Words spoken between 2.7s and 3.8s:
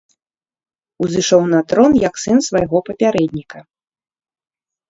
папярэдніка.